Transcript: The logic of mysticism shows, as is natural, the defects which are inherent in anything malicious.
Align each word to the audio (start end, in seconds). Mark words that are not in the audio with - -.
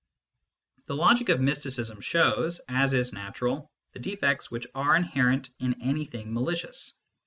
The 0.85 0.95
logic 0.95 1.29
of 1.29 1.39
mysticism 1.41 2.01
shows, 2.01 2.59
as 2.67 2.93
is 2.93 3.13
natural, 3.13 3.69
the 3.91 3.99
defects 3.99 4.49
which 4.49 4.65
are 4.73 4.95
inherent 4.95 5.51
in 5.59 5.79
anything 5.79 6.33
malicious. 6.33 6.93